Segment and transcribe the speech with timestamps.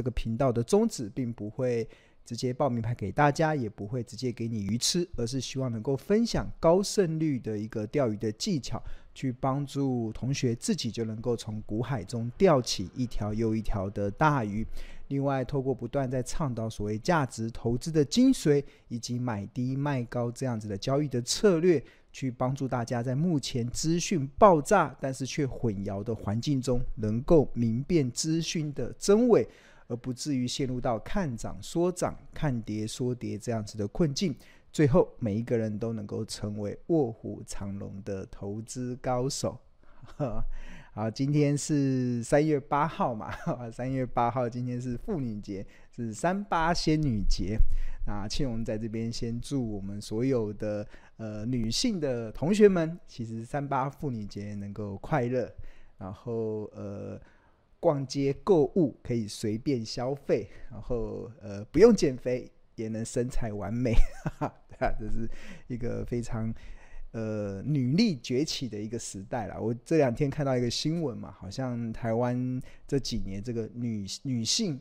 [0.00, 1.86] 这个频道的宗旨并不会
[2.24, 8.82] 直接报名牌给大家，也不会直接给你鱼吃，而是希望能够分享高胜率的一个钓鱼的技巧，
[9.14, 14.66] 去帮助同学自己就能够从股海中钓起一条又一条的大鱼。
[15.08, 29.46] 另外，透过不断在倡导所谓价值投资的精髓，以及买低卖高这样子的交易的策略，去帮助大家在目前资讯爆炸但是却混淆的环境中，能够明辨资讯的真伪，
[29.90, 34.32] 而不至于陷入到看涨说涨、看跌说跌这样子的困境。
[34.72, 39.58] 最后，每一个人都能够成为卧虎藏龙的投资高手。
[40.94, 43.32] 好，今天是三月八号嘛？
[43.72, 47.58] 三月八号，今天是妇女节，是三八仙女节。
[48.06, 55.52] 那庆荣在这边先祝我们所有的呃女性的同学们，其实三八妇女节能够快乐，
[55.98, 57.20] 然后呃
[57.80, 63.94] 逛街购物可以随便消费，然后呃不用减肥也能身材完美，
[64.38, 65.28] 哈哈，这是
[65.66, 66.54] 一个非常。
[67.12, 69.60] 呃，女力崛起的一个时代了。
[69.60, 74.80] 我这两天看到一个新闻嘛，好像台湾这几年这个女女性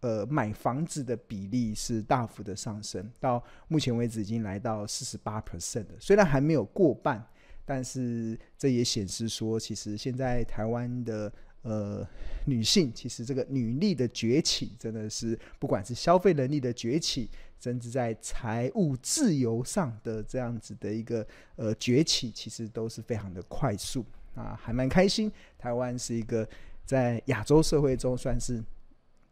[0.00, 7.24] 呃买房子的比例是大幅的上升，到目前为止已经来到四十八 percent 的，虽然还没有过半，
[7.64, 11.32] 但是这也显示说，其实现在台湾的。
[11.62, 12.06] 呃，
[12.46, 24.02] 女性其实这个女力的崛起，真的是不管是消费能力的崛起，甚至在财务自由上的这样子的一个呃崛起，其实都是非常的快速
[24.34, 25.30] 啊，还蛮开心。
[25.58, 26.48] 台湾是一个
[26.86, 28.64] 在亚洲社会中算是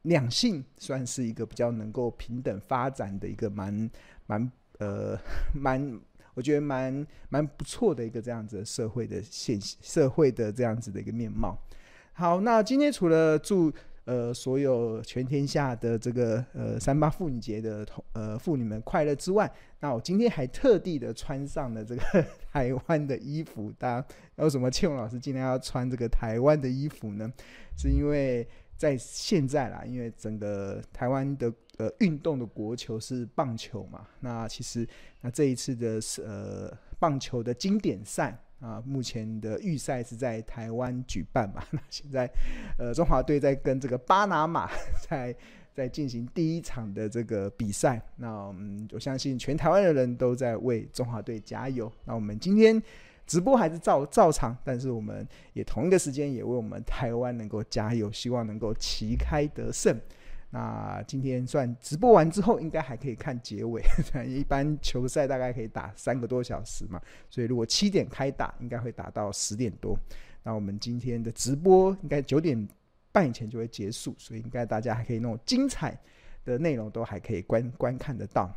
[0.02, 3.90] 两性算是一个比较能够平等发展的一个蛮
[4.26, 5.18] 蛮呃
[5.54, 5.98] 蛮，
[6.34, 11.58] 我觉得蛮蛮不错的一个这样子的社会的现社会的这样子的一个面貌。
[12.18, 13.72] 好，那今天除了祝
[14.04, 19.48] 呃所有全天下的这个呃三八妇女节的同呃妇女们快乐之外，
[19.78, 22.02] 那我今天还特地的穿上了这个
[22.50, 23.72] 台湾的衣服。
[23.78, 27.32] 大家为什么庆荣老师今天要穿这个台湾的衣服呢？
[27.76, 28.44] 是因为
[28.76, 34.04] 在现在啦，因为整个台湾的呃运动的国球是棒球嘛。
[34.18, 34.84] 那其实
[35.20, 38.36] 那这一次的呃棒球的经典赛。
[38.60, 41.62] 啊，目前的预赛是在台湾举办嘛？
[41.70, 42.28] 那现在，
[42.78, 44.68] 呃，中华队在跟这个巴拿马
[45.08, 45.34] 在
[45.72, 48.02] 在进行第一场的这个比赛。
[48.16, 51.90] 那嗯，我相信全台湾的人都在为中华队加油。
[52.04, 52.82] 那我们今天
[53.26, 59.96] 直播还是照照常，但是我们也同一个时间也为我们台湾能够加油，希望能够旗开得胜。
[60.50, 63.82] 那今天算直播完之后，应该还可以看结尾。
[64.26, 69.94] 一般球赛大概可以打三个多小时嘛，所以如果七点开打，应该会打到十点多。
[70.42, 72.66] 那我们今天的直播应该九点
[73.12, 75.98] 半以前就会结束，所以应该大家还可以那种精彩
[76.46, 78.50] 的内容都还可以观观看得到。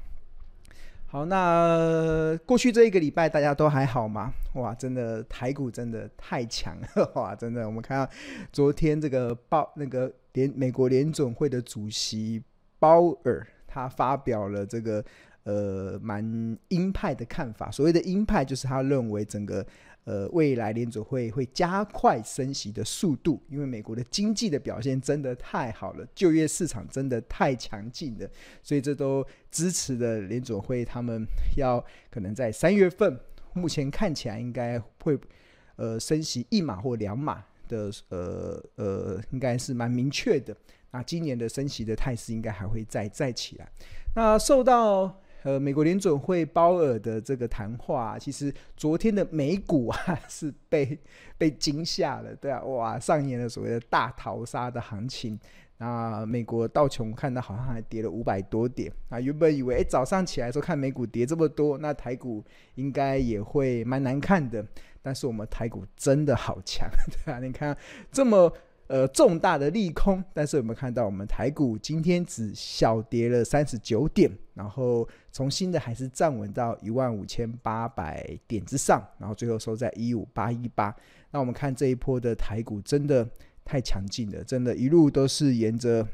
[1.08, 4.32] 好，那过去这一个礼拜大家都还好吗？
[4.54, 8.10] 哇，真的台股真的太强了，哇，真的，我们看到
[8.54, 12.44] 昨天这个报那个联美国联总会的主席
[12.80, 15.04] 鲍尔，他发表了这个
[15.44, 17.70] 呃蛮鹰派的看法。
[17.72, 19.66] 所谓的鹰派，就是他认为整个。
[20.04, 28.28] 呃，未来联总会会加快升息的速度，因为美国的经济的表现真的太好了，就业市场真的太强劲了，
[28.64, 31.24] 所以这都支持的联总会他们
[31.56, 33.16] 要可能在三月份，
[33.54, 35.16] 目前看起来应该会
[35.76, 40.54] 呃升息一码或两码的，呃呃，应该是蛮明确的。
[40.92, 43.72] 那今年的升息的态势应该还会再再起来。
[44.14, 51.00] 那受到呃，美国联准会鲍尔的这个谈话，其实昨天的美股啊 是被
[51.38, 55.40] 被惊吓了，对啊，哇，上演了所谓的大逃杀的行情。
[55.78, 62.46] 那美国道琼看到好像还跌了五百多点啊，原本以为哎早上起来时候看美股跌这么多，那台股
[62.76, 64.64] 应该也会蛮难看的，
[65.02, 66.90] 但是我们台股真的好强，
[67.26, 67.78] 对啊，你看
[68.12, 68.52] 这么。
[68.88, 80.94] 呃，重大的利空，但是我们看到我们台股今天只小跌了三十九点，然后重新的还是站稳到一万五千八百点之上，然后最后收在一五八一八。
[81.32, 83.26] 那我们看这一波的台股真的
[83.64, 86.06] 太强劲了，真的一路都是沿着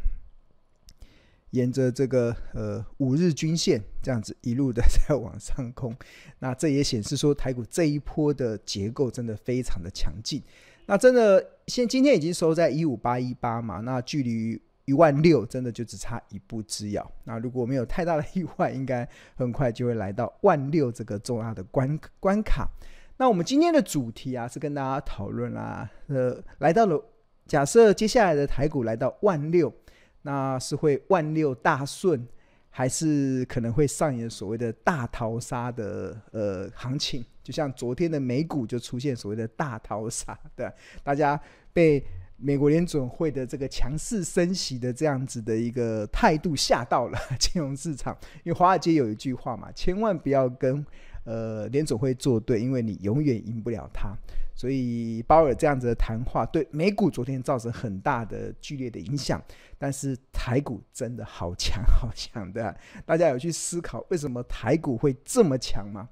[1.52, 5.96] 沿着这个呃五日均线这样子一路的在往上攻。
[6.40, 10.42] 那这也显示说台股这一波的结构真的非常的强劲。
[10.86, 17.12] 那真的，现今天已经收在一五八一八嘛，那距离一万六真的就只差一步之遥。
[17.26, 19.06] 那如果没有太大的意外，应该
[19.36, 22.70] 很快就会来到万六这个重要的关关卡。
[23.18, 27.04] 那我们今天的主题啊，是跟大家讨论啦，呃，来到了
[27.46, 29.74] 假设接下来的台股来到万六，
[30.22, 32.28] 那是会万六大顺，
[32.70, 37.24] 还是可能会上演所谓的大逃杀的呃行情？
[37.42, 40.70] 就像昨天的美股就出现所谓的大逃杀，对，
[41.02, 41.40] 大家
[41.72, 42.04] 被
[42.36, 48.16] 美国联准会的这个强势升息的这样子的一个态度吓到了 金融市场。
[48.44, 50.86] 因为华尔街有一句话嘛，千万不要跟
[51.24, 54.14] 呃联准会作对，因为你永远赢不了他。
[54.58, 59.40] 所以鲍尔这样子的谈话对美股昨天造成很大的剧烈的影响，
[59.78, 62.76] 但是台股真的好强 好强的，
[63.06, 66.10] 大家有去思考为什么台股会这么强吗？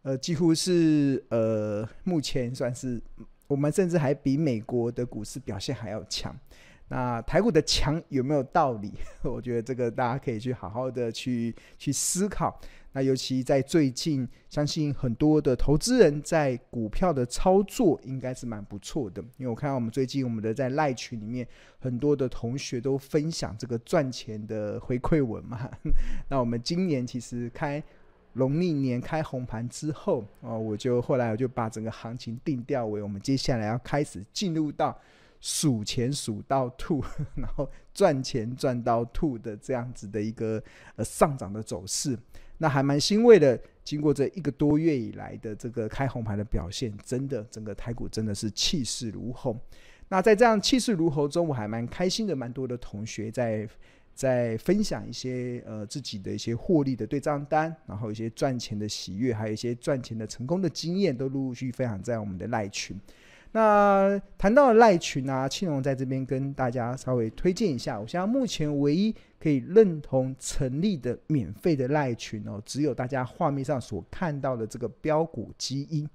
[0.00, 3.00] 呃，几乎是呃，目前算是
[3.46, 6.34] 我们甚至还比美国的股市表现还要强。
[6.92, 8.92] 那台股的强有没有道理？
[9.24, 12.60] 我觉得这个大家可以去好好的去去思考。
[12.92, 21.48] 那尤其在最近，相信很多的投资人在股票的操作应该是蛮不错的，因为我看到我们最近我们的在赖群里面，
[21.80, 25.66] 很多的同学都分享这个赚钱的回馈文嘛。
[26.28, 27.82] 那我们今年其实开
[28.34, 34.94] 农历年开红盘之后，哦，我就后来我就把整个行情定调为我们接下来要开始进入到
[35.42, 37.04] 数钱数到吐，
[37.36, 40.62] 然后赚钱赚到吐的这样子的一个
[40.96, 42.16] 呃上涨的走势。
[42.58, 49.58] 那还蛮欣慰的，经过这一个多月以来的这个开红盘的表现，真的整个台股真的是气势如虹。
[50.08, 53.68] 那在这样气势如虹中，我还蛮开心的，蛮多的同学在
[54.14, 62.96] 在分享一些呃自己的一些获利的对账单，然后一些赚钱的喜悦，还有一些赚钱的成功的经验，都陆陆续续分享在我们的赖群。
[63.54, 76.08] 那谈到赖群啊，庆荣在这边跟大家稍微推荐一下，我想目前唯一可以认同成立的免费的赖群哦，只有大家画面上所看到的这个标股基因，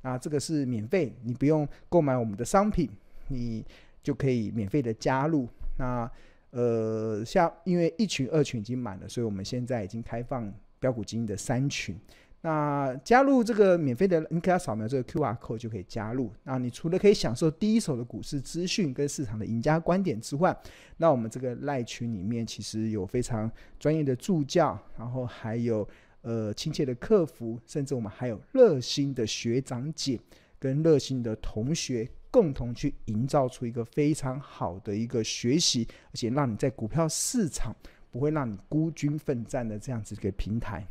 [0.00, 2.88] 那这个是免费，你不用购买我们的商品，
[3.28, 3.62] 你
[4.02, 5.46] 就可以免费的加入。
[5.76, 6.10] 那
[6.52, 10.50] 呃，像因为一群、二群已经满了，所以我们现在已经开放
[10.80, 11.94] 标股基因的三群。
[12.40, 16.32] 那加入这个免费的，你可以扫描这个 QR code 就可以加入。
[16.44, 20.56] 那你除了可以享受第一手的股市资讯跟市场的赢家观点之外，
[20.98, 23.50] 那我们这个赖群里面其实有非常
[23.80, 25.86] 专业的助教，然后还有
[26.22, 30.18] 呃亲切的客服，甚至我们还有热心的学长姐
[30.60, 37.74] 跟热心的同学，共同去营造出一个非常好的一个学习，而且让你在股票市场
[38.12, 40.86] 不会让你孤军奋战的这样子一个平台。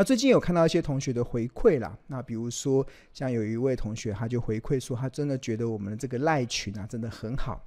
[0.00, 7.62] 那最近有看到一些同学的回馈啦，那比如说像有一位同学，他就回馈说，他真的觉得我们的这个赖群啊，真的很好，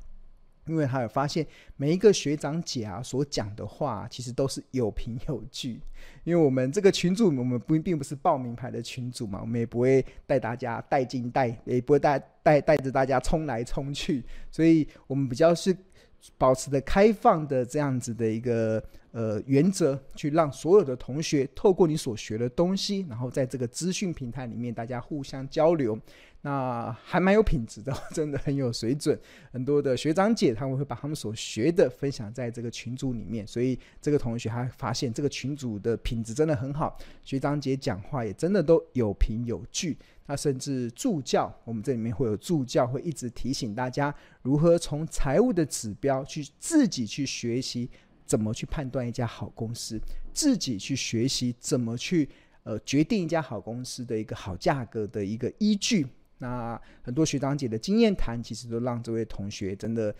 [0.65, 1.45] 因为他有发现
[1.77, 5.79] 每一个学长姐啊所讲的话，其实都是有凭有据。
[6.23, 15.77] 因为我们这个群组，我们不并不是报名牌的群组嘛，我们也不会带大家带进带，也不会带带带着大家冲来冲去，所以我们比较是
[16.39, 18.83] 保持的开放的这样子的一个。
[19.13, 25.95] 呃，原则去让所有的同学透过你所学的东西，然后在这个资讯平台里面大家互相交流，
[26.41, 29.15] 那还蛮有品质的， 真的很有水准。
[29.51, 39.95] 很多的学长姐他们会把他们所学的分享在这个群组里面，所以这个同学还发现这个群组的品质真的很好，学长姐讲话也真的都有凭有据。
[40.25, 44.11] 那甚至助教，我们这里面会有助教会一直提醒大家
[44.41, 47.87] 如何从财务的指标去自己去学习。
[48.33, 50.01] 怎么去判断一家好公司？
[50.33, 52.27] 自己去学习怎么去
[52.63, 56.07] 呃决定一家好公司的一个好价格的一个依据。
[56.39, 60.15] 那很多学长姐的经验谈，其实都让这位同学真的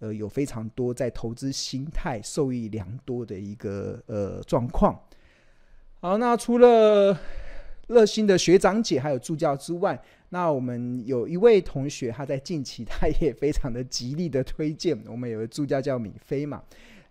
[0.00, 4.94] 呃有非常多在投资心态受益良多的一个呃状况。
[6.00, 7.18] 好，那除了
[7.86, 16.62] 热心的学长姐还有助教之外，那我们有一位同学，他在近期他也非常的极力的推荐，我们有个助教叫米飞嘛。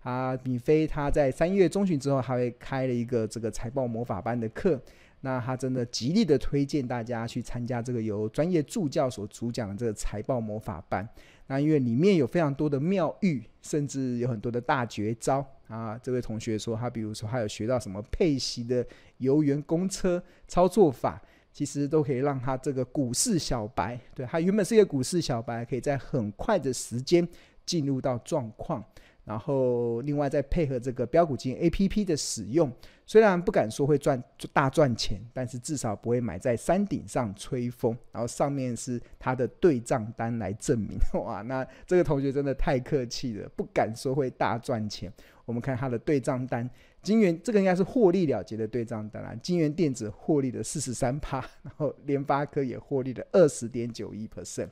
[0.04, 4.80] 啊，米菲他在三月中旬之后，还会开了一个这个财报魔法班的课。
[5.22, 11.08] 那他真的极力的推荐大家去参加这个由专业助教所主讲的这个财报魔法班。
[11.48, 15.98] 那因为里面有非常多的妙喻，甚至有很多的大绝招啊。
[16.00, 18.86] 这位同学说，他比如说他有学到什么配息的
[19.20, 21.22] 游园公车操作法，
[21.54, 27.26] 其实都可以让他这个股市小白，对，他原本是一个股市小白，可以在很快的时间
[27.66, 28.84] 进入到状况。
[29.26, 32.70] 然后，另外再配合这个标股基因 APP 的使用，
[33.06, 37.98] 虽然不敢说会赚大赚钱，但是至少不会买在山顶上吹风。
[38.12, 40.98] 然后上面是他的对账单来证明。
[41.24, 45.10] 哇，那这个同学真的太客气了，不敢说会大赚钱。
[45.46, 46.70] 我们看他的对账单，
[47.02, 49.34] 金圆这个应该是获利了结的对账单啊。
[49.42, 54.68] 晶圆电子获利了四十三趴，然后联发科也获利了二十点九一 percent。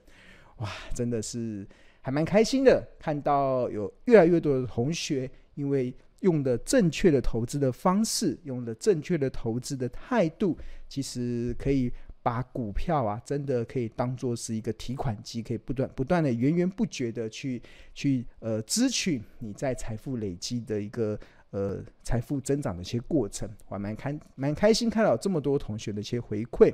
[0.58, 1.66] 哇，真的是。
[2.02, 11.92] 还蛮开心的，看到有越来越多的同学因为用的正确的投资的方式，用的正确的投资的态度，其实可以
[12.24, 17.62] 把股票啊，真的可以当做是一个提款机，可以不断不断的源源不绝的去
[17.94, 23.50] 去呃支取你在财富累积的一个呃财富增长的一些过程。
[23.68, 26.72] 我还蛮开蛮开心看到这么多同学的一些回馈。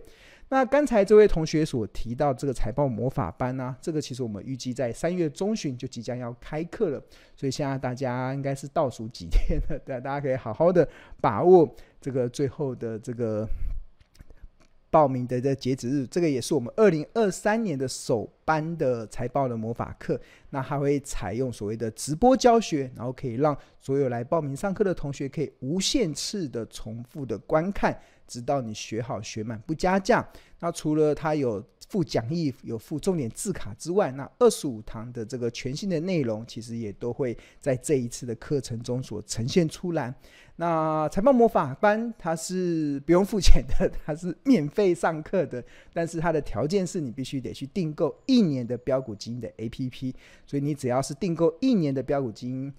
[0.50, 7.02] 那刚才这位同学所提到这个财报魔法班呢、这个其实我们预计在三月中旬就即将要开课了，
[7.36, 10.88] 所以现在大家应该是倒数几天了，对，大家可以好好的
[11.20, 13.48] 把握这个最后的这个。
[14.90, 20.20] 报名的这截止日，这个也是我们二零二三年的首班的财报的魔法课。
[20.50, 30.28] 那还会采用所谓的直播教学，然后可以让所有来报名上课的同学可以无限次的重复的观看，直到你学好学满不加价。
[30.60, 40.14] 那除了它有附讲义、有附重点字卡之外，那二十五堂的这个全新的内容，其实也都会在这一次的课程中所呈现出来。
[40.58, 45.64] 那财报魔法班它是不用付钱的，它是免费上课的，
[45.94, 50.14] 但是它的条件是你必须得去订购一年的标股基因的 APP，
[50.46, 52.74] 所以你只要是订购一年的标股基因，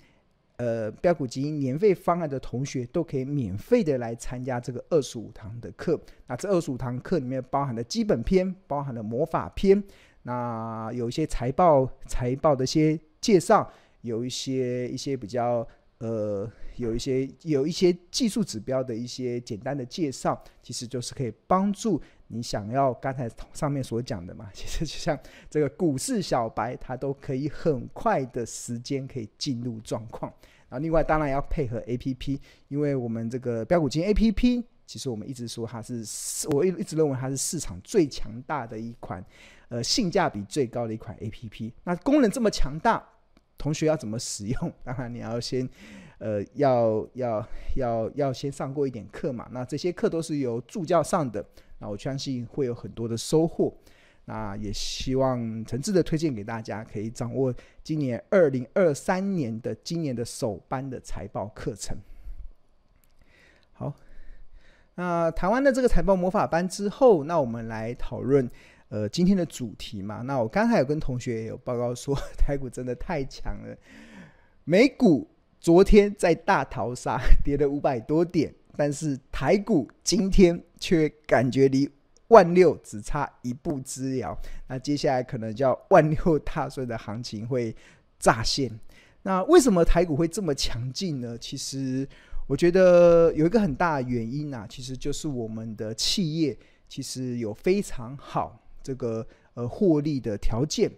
[0.58, 6.00] 呃，标股基因年费方案的同学都可以免费的来参加这个二十五堂的课。
[6.26, 9.82] 那这二十五堂课里面包含了基本篇，包含了魔法篇，
[10.22, 13.68] 那有一些财报财报的一些介绍，
[14.02, 15.66] 有一些一些比较。
[16.00, 24.49] 呃，有一些有一些技术指标的一些简单的介绍，其实就是可以帮助你想要刚才上面所讲的嘛。
[24.54, 25.18] 其实就像
[25.50, 30.32] 这个股市小白，他都可以很快的时间可以进入状况。
[30.68, 39.25] 然后另外当然要配合 APP，因为我们这个标股金 APP，其实我们一直说它是，我一一直认为它是市场最强大的一款，
[39.68, 41.73] 呃，性价比最高的一款 APP。
[41.85, 43.04] 那功能这么强大。
[43.56, 44.73] 同学要怎么使用？
[44.85, 45.68] 当然你要先，
[46.18, 47.44] 呃，要要
[47.75, 49.49] 要要先上过一点课嘛。
[49.50, 51.44] 那这些课都是由助教上的，
[51.78, 53.73] 那我相信会有很多的收获。
[54.25, 61.97] 那也希望诚挚的推荐给大家，可以掌握今年二零二三年的今年的首班的财报课程。
[63.73, 63.94] 好，
[64.97, 68.50] 那谈完了这个财报魔法班之后，那我们来讨论。
[68.90, 73.76] 呃，今天的主题嘛，那我刚才有跟同学也有报告说， 台股真的太强了。
[74.64, 75.28] 美股
[75.61, 81.90] 昨天在大逃杀，跌了五百多点，但是台股今天却感觉离
[82.28, 84.38] 万六只差一步之遥。
[84.68, 87.75] 那接下来可能叫万六大顺的行情会
[88.20, 88.70] 乍现。
[89.23, 91.37] 那为什么台股会这么强劲呢？
[91.37, 92.08] 其实
[92.47, 96.56] 我觉得有一个很大的原因啊，其实就是我们的企业
[96.88, 98.62] 其实有非常好。
[98.80, 100.90] 这个呃获利的条件，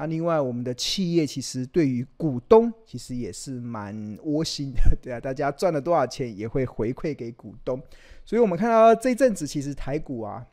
[0.00, 7.82] 那另外我们的企业其实对于股东其实也是蛮窝心的， 对啊，大家赚了多少钱也会回馈给股东，
[8.24, 10.46] 所以我们看到这阵子其实台股啊，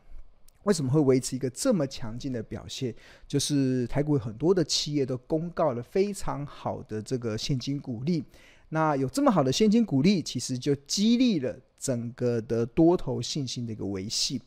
[0.64, 2.92] 为什么会维持一个这么强劲的表现？
[3.28, 8.24] 就是台股很多的企业都公告了非常好的这个现金股利，
[8.70, 14.42] 那有这么好的现金股利，其实就激励了整个的多头信心的一个维系。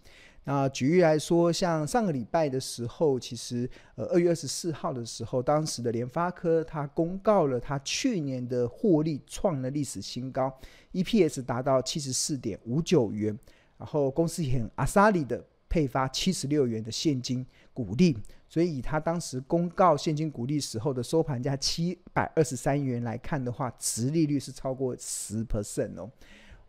[0.51, 10.51] 那举例来说，像上个礼拜的时候，其实呃二月二十四号的时候，当时的联发科它公告了它去年的获利创了历史新高
[10.95, 13.39] ，EPS 达到七十四点五九元，
[13.77, 18.17] 然后公司也很阿莎力的配发七十六元的现金股利，
[18.49, 26.11] 所以以它当时公告现金股利时候的收盘价七百二十三元来看的话，殖利率是超过十 percent 哦，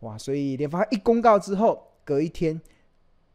[0.00, 0.18] 哇！
[0.18, 2.60] 所以联发一公告之后，隔一天。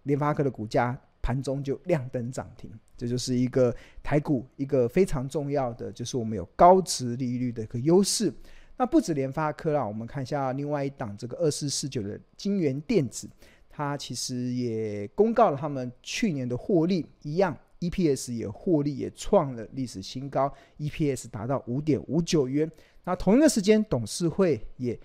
[0.06, 8.34] 联发科的股价盘中就亮灯涨停，这就是一个台股一个非常重要的，就是我们有高值利率的一个优势。
[8.78, 13.30] 那不止联发科啦，我们看一下另外一档这个二四四九的京元电子，
[13.70, 22.70] 它其实也公告了他们去年的获利，一样 EPS 也获利也创了历史新高，EPS 达到五点五九元。
[23.06, 25.00] 那同一个时间，董事会也。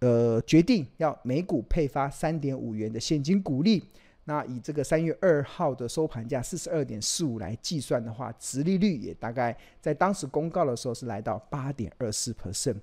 [0.00, 3.84] 呃，决定要每股配发三点五元的现金股利。
[4.24, 12.76] 那以这个三月二号的收盘价四十二点四五来计算的话，殖利率也大概在当时公告的时候是来到八点二四 percent。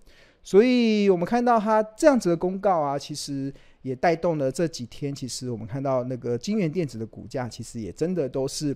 [0.43, 5.13] 所以我们看到它这样子的公告啊，其实也带动了这几天。
[5.13, 8.75] 其实我们看到那个金元电子的股价，其实也真的都是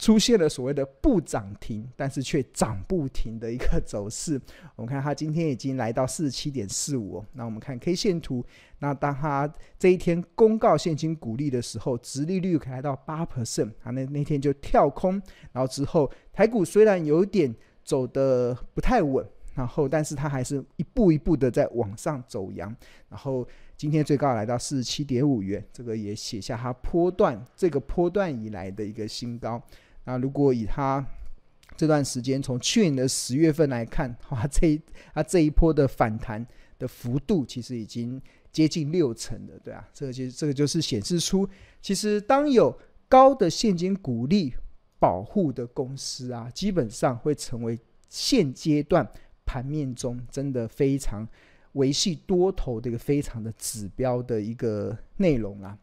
[0.00, 4.40] 出现了所谓的不涨停，但是却涨不停的一个走势。
[4.74, 7.22] 我们看它今天已经来到四十七点四五。
[7.34, 8.42] 那我们看 K 线图，
[8.78, 15.20] 那当它这一天公告现金股利的时候，殖利率可以来到八 percent，它那那天就跳空，
[15.52, 17.54] 然后之后台股虽然有点
[17.84, 19.22] 走的不太稳，
[19.54, 22.74] 然后但是它还是一步一步的在往上走扬，
[23.10, 29.62] 然后今天最高来到四十七点五元，这个也写下它波段这个波段以来的一个新高。
[30.10, 31.06] 那如果以它
[31.76, 34.80] 这段时间从去年的十月份来看， 哇，这一
[35.14, 36.44] 它这一波的反弹
[36.80, 41.48] 的幅度其实已经接近六成了，对啊，这个就这个就是显示出，
[41.80, 42.76] 其实当有
[43.08, 44.52] 高的现金股利
[44.98, 49.08] 保护的公司啊，基本上会成为现阶段
[49.46, 51.26] 盘面中真的非常
[51.74, 55.78] 维系多头的一个非常的指标的一个内容啊。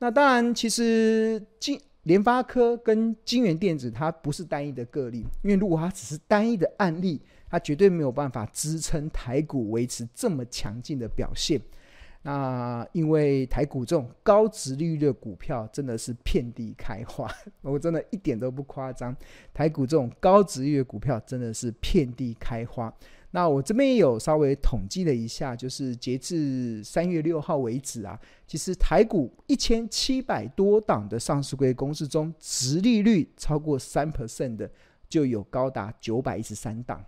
[0.00, 7.20] 那当然，其实今联发科跟京元电子，它不是单一的个例，因为如果它只是单一的案例，
[7.50, 11.60] 它绝对没有办法支撑台股维持这么强劲的表现。
[12.22, 17.30] 那因为台股这种高殖利率的股票真的是遍地开花，
[17.60, 19.14] 我真的一点都不夸张，
[19.52, 22.92] 台股这种高殖利率的股票真的是遍地开花。
[23.34, 34.70] 那我这边也有稍微统计了一下，就是截至三月六号为止啊，其实台股一千七百多档的上市柜公司中，殖利率超过三 percent 的
[35.08, 37.04] 就有高达九百一十三档，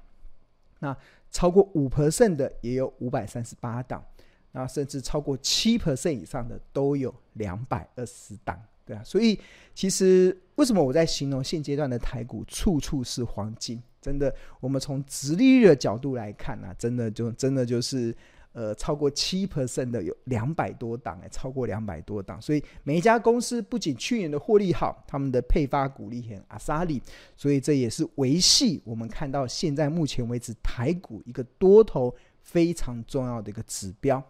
[0.81, 0.97] 那
[1.31, 4.05] 超过五 percent 的也有五百三十八档，
[4.51, 8.61] 那甚至超过七 percent 以上的都有两百二十档。
[8.85, 9.39] 对啊，所以
[9.77, 13.81] 其实为什么我在形容现阶段的台股处处是黄金？
[14.07, 18.15] 真的，我们从直利率的角度来看啊，真的就真的就是
[18.53, 22.41] 呃，超过七 percent 的有两百多档哎，超过两百多档。
[22.41, 27.03] 所以每一家公司不仅去年的获利好，他们的配发股利很阿莎力，
[27.37, 34.23] 所以这也是维系我们看到现在目前为止台股一个多头非常重要的一个指标。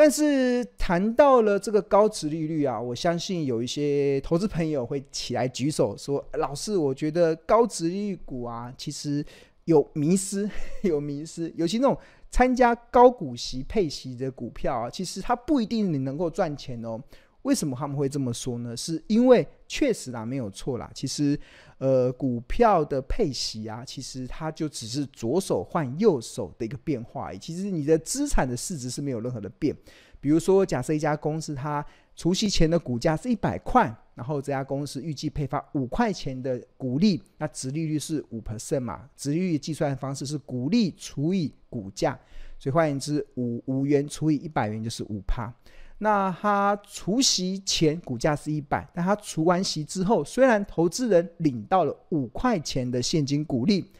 [0.00, 9.26] 但是谈到了这个高值利率啊，我相信有一些投资朋友会起来举手说：“老师，我觉得高值利率股啊，其实
[9.64, 10.48] 有迷失，
[10.84, 11.52] 有迷失。
[11.56, 11.98] 尤其那种
[12.30, 17.02] 参加高股息配息的股票啊，其实它不一定你能够赚钱哦。”
[17.48, 18.76] 为什么他们会这么说呢？
[18.76, 20.90] 是因为确实啦，没有错啦。
[20.94, 21.38] 其实，
[21.78, 27.38] 呃，股票的配息啊，其实它就只是左手换右手的一个变化而已。
[27.38, 29.74] 其实你的资产的市值是没有任何的变。
[30.20, 31.82] 比如说，假设一家公司它
[32.14, 39.08] 除夕前的股价是一百块，然后这家公司预计配发五块钱的股利，那值利率是五 percent 嘛？
[39.16, 42.18] 值利率计算方式是股利除以股价，
[42.58, 45.50] 所以换言之，五五元除以一百元就是五趴。
[45.98, 53.90] 那他除息前股价是一百，但他除完息之后，虽然投资人领到了五块钱的现金股利，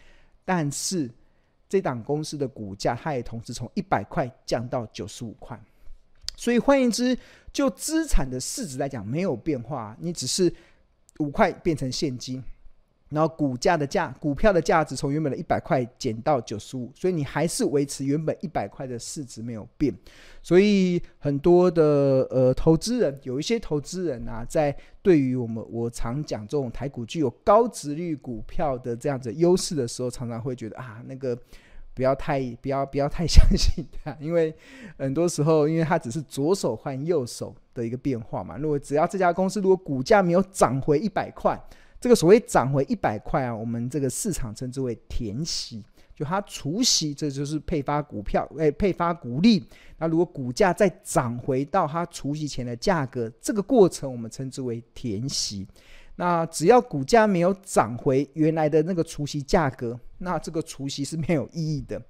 [0.45, 1.11] 但是
[1.69, 5.61] 这档公司的股价，它也同时从一百块降到九十五块。
[6.37, 7.19] 所以换言之，
[7.53, 10.55] 就资产的市值来讲没有变化，你只是
[11.19, 12.43] 五块变成现金。
[13.11, 19.95] 然后股价的价，股票的价值从原本的一百块减到九十五，所以你还是维持原本一百块的市值没有变。
[20.43, 31.35] 所以很多的呃投资人，有一些投资人啊，在对于我们我常讲这种台股具有高值率股票的这样子优势的时候，常常会觉得啊，那个
[31.95, 34.55] 不要太不要不要太相信它，因为
[34.99, 38.59] 很多时候，因为它只是左手换右手的一个变化嘛。
[38.59, 41.59] 如果只要这家公司如果股价没有涨回一百块。
[42.01, 45.83] 这个所谓涨回一百块啊，我们这个市场称之为填息，
[46.15, 49.65] 就它除息，这就是配发股票，哎，配发股利。
[49.99, 55.67] 那如果股价再涨回到它除息前的价格，这个过程我们称之为填息。
[56.17, 62.01] 那只要股价没有涨回原来的那个除息价格，那这个除息是没有意义的。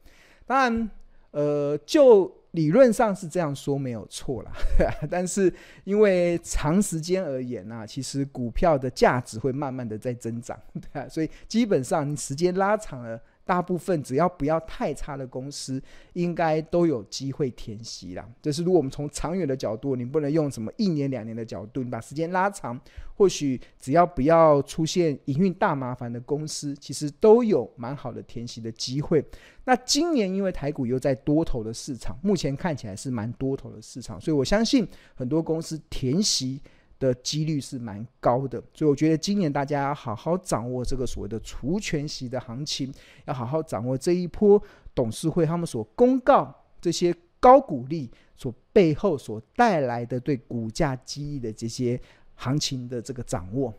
[0.47, 0.91] 当然，
[1.31, 2.31] 呃，就。
[2.53, 4.53] 理论上是这样说没有错啦，
[5.11, 5.53] 但是
[5.85, 13.21] 因为长时间而言呢、啊，其实股票的价值会慢慢的在增长，对啊，所以基本上你时间拉长了。
[13.49, 15.83] 大部分只要不要太差的公司，
[16.13, 18.29] 应该都有机会填息啦。
[18.43, 22.79] 就是如果我们从长远的角度，你不能用什么一年两年的角度，你把时间拉长，
[23.17, 29.25] 或许只要不要出现营运大麻烦的公司，其实都有蛮好的填息的机会。
[29.65, 36.61] 那今年因为台股又在多头的市场，目前看起来是蛮多头的市场，所以我相信很多公司填息
[36.99, 42.93] 的几率是蛮高的，所以我觉得今年大家要好好掌握这个所谓的除权息的行情，
[43.27, 44.61] 要好好掌握这一波
[44.95, 52.01] 董事会他们所公告这些高股利所背后所带来的对股价激励的这些
[52.35, 53.73] 行情的这个掌握。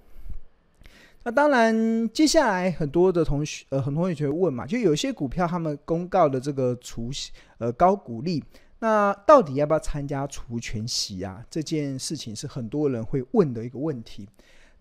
[1.24, 8.42] 那当然，接下来很多的同学呃，很多同学问嘛，就有些股票他们公告的这个除息呃高股利，
[8.80, 11.46] 那到底要不要参加除权息啊？
[11.50, 14.28] 这件事情是很多人会问的一个问题。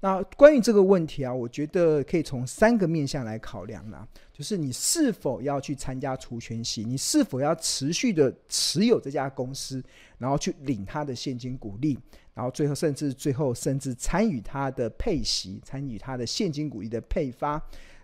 [0.00, 9.82] 那关于这个问题啊，我觉得可以从三个面向来考量啦，就是你是否要去参加除权息，你是否要持续的持有这家公司，
[10.16, 11.98] 然后去领它的现金股利，
[12.32, 17.60] 然后最后甚至最后甚至参与它的配息，参与它的现金股利的配发。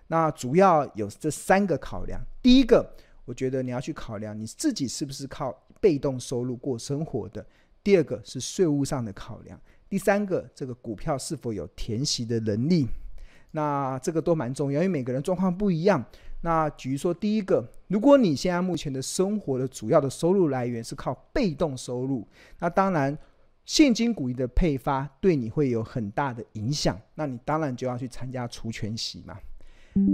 [0.09, 2.21] 那主要有这三个考量。
[2.43, 2.93] 第一个，
[3.25, 7.43] 我觉得你要去考量你自己是不是靠被动收入过生活的；
[7.83, 9.61] 第二个是税务上的考量。
[9.87, 12.87] 第三个，这个股票是否有填息的能力？
[13.51, 16.03] 那这个都蛮重要，因为每个人状况不一样。
[16.41, 22.27] 那比如说，第一个，如果你现在目前的生活的主要的收入来源是靠被动收入，
[22.61, 23.17] 那当然
[23.67, 26.99] 现金股利的配发对你会有很大的影响。
[27.15, 29.37] 那你当然就要去参加除权息嘛。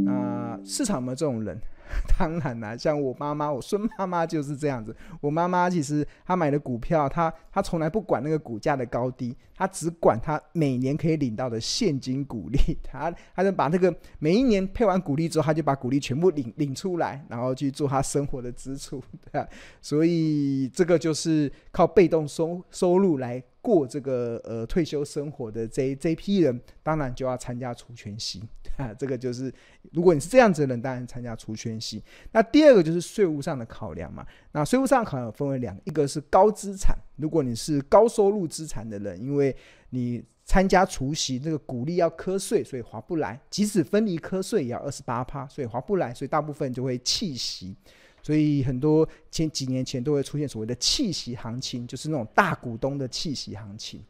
[0.04, 1.56] 那市场有没这种人？
[2.18, 4.94] 当然啦，像我妈妈，我孙妈妈就是这样子。
[5.20, 12.58] 我妈妈其实她买的股票，她她从来不管那个股价的高低，她只管她每年可以领到的现金股利。
[12.82, 19.02] 她她就把那个每一年配完股利之后，她就把股利全部领领出来，然后去做她生活的支出。
[19.32, 19.48] 对啊，
[19.80, 28.42] 所以这个就是靠被动收收入来过这个呃退休生活的这这批人，当然就要参加除权息。
[28.76, 29.52] 啊，这个就是，
[29.92, 32.02] 如果你是这样子的人，当然参加除权息。
[32.32, 34.26] 那第二个就是税务上的考量嘛。
[34.52, 39.54] 那税务上考量分为两，一个是高资产，如果你是高收入资产的人，因为
[39.90, 43.38] 你参加除息，那个股利要课税，所以划不来。
[43.50, 47.76] 即使分离课税也要二十八趴，所以划不来，所以大部分就会弃息。
[48.22, 54.02] 所以很多前几年前都会出现所谓的弃息行情，就是那种大股东的弃息行情。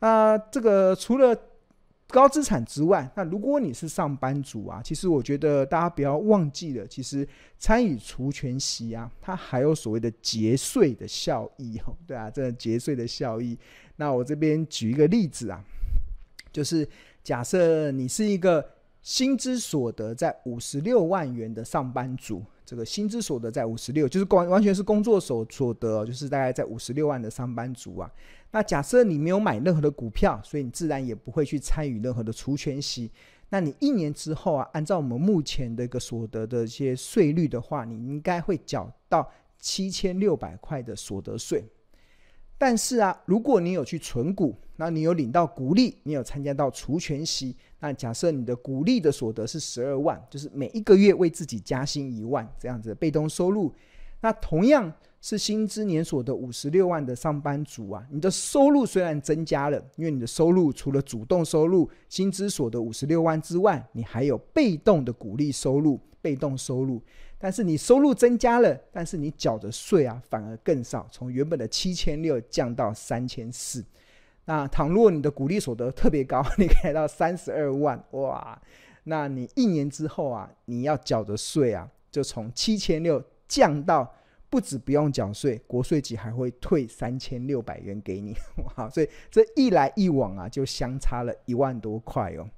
[0.00, 1.34] 那这个除了
[2.08, 7.26] 高资产之外，那如果你是上班族啊，其实我觉得大家不要忘记了，其实
[7.58, 13.58] 参与除权息啊，它还有所谓的节税的效益哦，对啊，这节税的效益。
[13.96, 15.64] 那我这边举一个例子啊，
[16.52, 16.86] 就是
[17.22, 18.64] 假设你是一个
[19.02, 22.44] 薪资所得在五十六万元的上班族。
[22.64, 28.10] 这个薪资所得在五十六，就是完完全是工作所所得，就是大概在五十六万的上班族啊。
[28.50, 33.10] 那假设你没有买任何的股票，所以你自然也不会去参与任何的除权息。
[33.50, 41.64] 那你一年之后啊，按照我们目前的一个所得的一些税率的话，你应该会缴到七千六百块的所得税。
[42.56, 53.70] 但是啊，如果你有去存股，那你有领到股利，你有参加到除权息，那假设你的股利的所得是十二万，就是每一个月为自己加薪一万这样子被动收入。
[54.22, 67.02] 那同样是薪资年所得五十六万的上班族啊，你的收入虽然增加了，因为你的收入除了主动收入薪资所得五十六万之外，你还有被动的股利收入，被动收入。
[67.36, 73.84] 但是你收入增加了，但是你缴的税啊反而更少，从原本的七千六降到三千四。
[74.46, 78.60] 那倘若你的股利所得特别高， 你可以到三十二万哇，
[79.04, 84.14] 那你一年之后啊，你要缴的税啊，就从七千六降到
[84.50, 88.34] 不止不用缴税，国税局还会退三千六百元给你
[88.76, 92.48] 哇，所以这一来一往啊，就相差了一万多块哦。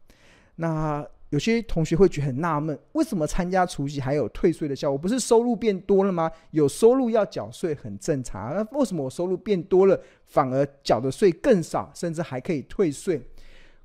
[0.57, 4.97] 那有些同学会觉得很纳闷，为什么参加除夕还有退税的效果？
[4.97, 6.31] 不是收入变多了吗？
[6.53, 13.21] 有收入要缴税很正常，那为什么我收入变多了，反而缴的税更少，甚至还可以退税？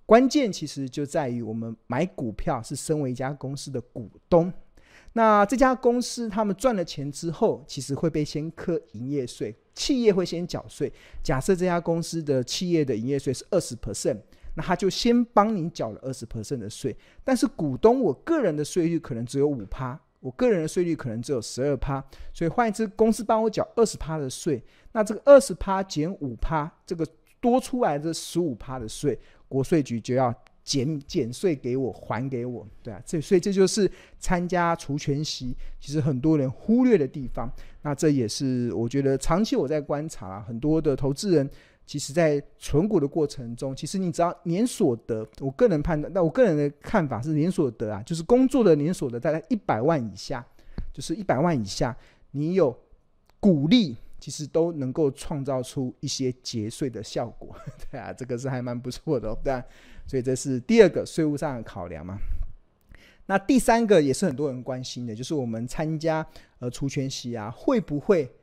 [0.06, 4.54] 关键其实就在于我们买股票是身为一家公司的股东，
[5.14, 10.92] 那这家公司他们赚了钱之后，其实会被先科营业税，企业会先缴税。
[11.24, 14.20] 假设这家公司的企业的营业税是二十 percent。
[14.56, 24.62] 那他就先帮你缴了二十 percent 的税，但是股东我个人的税率可能只有五趴，我个人的税率可能只有十二趴，所以换一次公司帮我缴二十趴的税，
[24.92, 27.08] 那这个二十趴减五趴，这个
[27.40, 30.34] 多出来的十五趴的税，国税局就要
[30.64, 37.50] 减减税给我还给我，对啊，这所以这就是参加除权息，其实很多人忽略的地方，
[37.82, 41.50] 那这也是我觉得长期我在观察啊，很多的投资人。
[41.92, 50.42] 其实，在存股的过程中，其实你只要年所得，我个人判断，那我个人的看法是年所得啊，就是工作的年所得大概一百万以下，
[50.94, 51.94] 就是一百万以下，
[52.32, 52.74] 你有
[53.42, 57.54] 股利，其实都能够创造出一些节税的效果，
[57.92, 59.62] 对啊，这个是还蛮不错的，对啊，
[60.08, 62.18] 所以这是第二个税务上的考量嘛。
[63.26, 66.26] 那第三个也是很多人关心的，就是我们参加
[66.60, 68.34] 呃除权息啊，会不会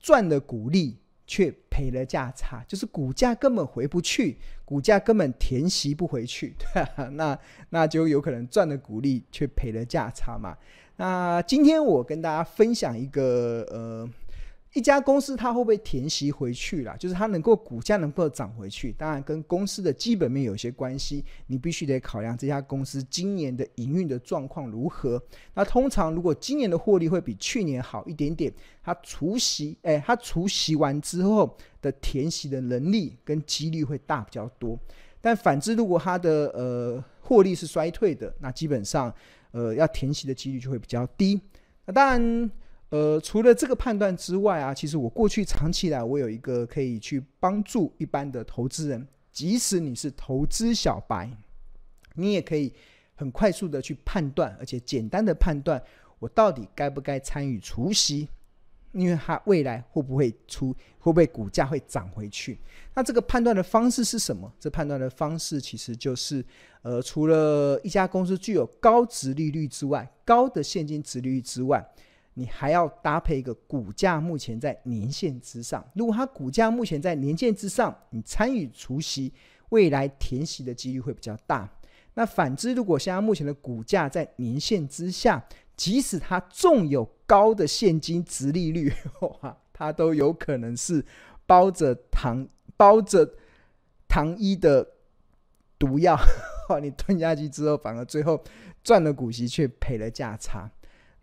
[0.00, 0.96] 赚的股利？
[1.26, 7.38] 却赔了价差，就是股价根本回不去，股价根本填息不回去， 对啊，那
[7.70, 10.56] 那就有可能赚的股利却赔了价差嘛。
[10.96, 14.08] 那今天我跟大家分享一个呃。
[14.74, 16.96] 一家公司它会不会填息回去啦？
[16.96, 21.24] 就是它能够股价能够涨回去，当然跟公司的基本面有些关系。
[21.46, 25.22] 你必须得考量这家公司今年的营运的状况如何。
[25.54, 34.76] 那通常如果今年的获利会比去年好一点点，它除息，哎，它除息完之后的填息的能力跟几率会大比较多。
[35.20, 39.14] 但反之，如果它的呃获利是衰退的，那基本上
[39.52, 41.40] 呃要填息的几率就会比较低。
[41.86, 42.50] 那当然。
[42.94, 51.28] 呃，除了这个判断之外啊，其实我过去长期来，我有一个可以去帮助一般的投资人，即使你是投资小白，
[52.14, 52.72] 你也可以
[53.16, 55.82] 很快速的去判断，而且简单的判断，
[56.20, 58.28] 我到底该不该参与除息，
[58.92, 62.60] 因为它未来会不会出，会不会股价会涨回去？
[62.94, 64.48] 那这个判断的方式是什么？
[64.60, 66.44] 这判断的方式其实就是，
[66.82, 71.84] 呃，除了一家公司具有高值利率之外，高的现金值利率之外。
[72.34, 75.84] 你还要搭配一个股价目前在年线之上。
[75.94, 79.32] 如果它股价目前在年线之上，你参与除息，
[79.70, 81.68] 未来填息的几率会比较大。
[82.14, 85.44] 那反之，如果现在目前的股价在年线之下，
[85.76, 91.04] 即使它纵有高的现金殖利率，哇，它都有可能是
[91.46, 93.28] 包着糖包着
[94.06, 94.86] 糖衣的
[95.78, 96.16] 毒药。
[96.80, 98.42] 你吞下去之后，反而最后
[98.82, 100.70] 赚了股息，却赔了价差。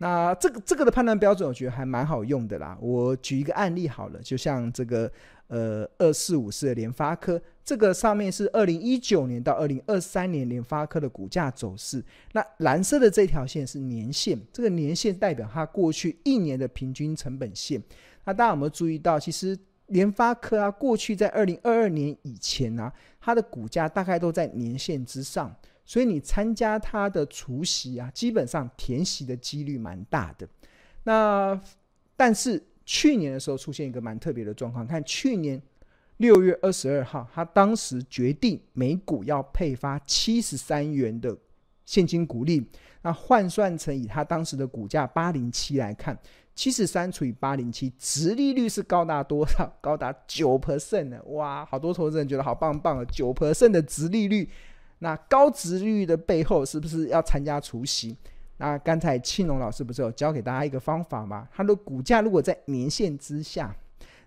[0.02, 2.76] 那这个这个的判断标准，我觉得还蛮好用的啦。
[2.80, 5.08] 我举一个案例好了，就像这个
[5.46, 12.04] 呃二四五四的联发科，这个上面是二零一九年到二零二三年联发科的股价走势。
[12.32, 17.80] 那蓝色的这条线是年线，这个年线代表它过去一年的平均成本线。
[18.24, 25.54] 那大家有没有注意到，其实联发科啊，过去在二零二二年以前啊，它的股价大概都在年线之上。
[25.84, 30.48] 所以你参加他的除息啊，基本上填息的几率蛮大的。
[31.04, 31.60] 那
[32.16, 35.60] 但是去年的时候出现一个蛮特别的状况，看去年
[36.18, 41.36] 六月二十二号，他当时决定每股要配发七十三元的
[41.84, 42.64] 现金股利。
[43.02, 46.16] 那换算成以他当时的股价八零七来看，
[46.54, 49.68] 七十三除以八零七，殖利率是高达多少？
[49.82, 51.20] 高达九 percent 呢？
[51.24, 54.48] 哇，好多投资人觉得好棒棒啊，九 percent 的殖利率。
[55.02, 58.16] 那高值率的背后是不是要参加除息？
[58.58, 61.48] 那刚才庆龙老师不是有教给大家一个方法吗？
[61.50, 63.74] 它的股价如果在年线之下，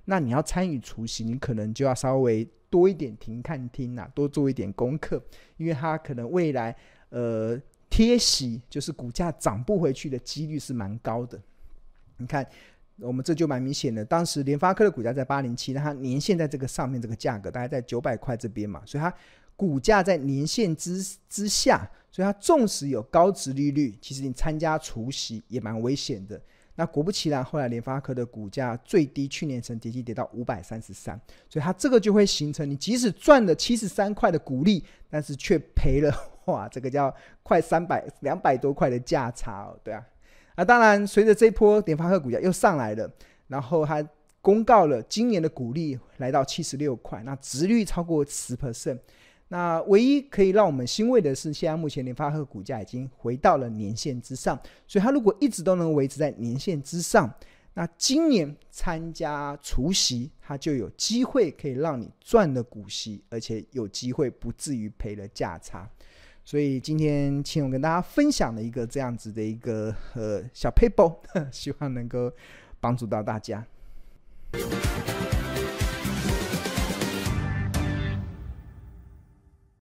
[0.03, 5.23] 那你要参与除息，你可能就要稍微多一点停看听啊，多做一点功课，
[5.55, 6.75] 因为它可能未来
[7.07, 7.57] 呃
[7.89, 11.39] 贴息就是股价涨不回去的几率是蛮高的。
[12.17, 12.45] 你看，
[12.99, 19.13] 我们这就蛮明显的，当时联发科的股价在八零七，那它年限在这个上面这个价格大概在九百块这边嘛，所以它。
[19.55, 26.39] 股价在年线之之下，所以它纵使有高值利率，其实你参加除息也蛮危险的。
[26.77, 31.17] 那果不其然，后来联发科的股价最低去年曾跌跌到五百三十三，
[31.49, 36.13] 所以它这个就会形成你即使赚了七十三块的股利，但是却赔了
[36.47, 37.13] 哇，这个叫
[37.43, 40.05] 快三百两百多块的价差哦，对啊。
[40.57, 43.09] 那，当然随着这波联发科股价又上来了，
[43.47, 44.05] 然后它
[44.41, 48.99] 公告了今年的股利来到七十六块，那值率超过十 percent。
[49.55, 57.33] 那唯一可以让我们欣慰的是，现在目前联发科股价已经回到了年线之上，所以它如果一直都能维持在年线之上，
[57.73, 65.89] 那今年参加除息，它就有机会可以让你赚了股息，而且有机会不至于赔了价差。
[66.43, 71.15] 所以今天请我跟大家分享了一个这样子的一个呃小 paper，，
[71.49, 72.29] 希望能够
[72.81, 73.65] 帮助到大家。